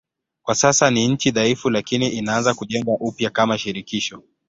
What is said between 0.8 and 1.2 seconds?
ni